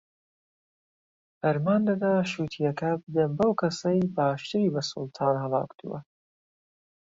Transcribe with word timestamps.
فەرمان 1.39 1.81
دەدا 1.89 2.13
شووتییەکە 2.31 2.91
بدەن 3.03 3.31
بەو 3.39 3.51
کەسەی 3.61 4.01
باشتری 4.15 4.73
بە 4.73 4.81
سوڵتان 4.89 5.35
هەڵاکوتووە 5.43 5.99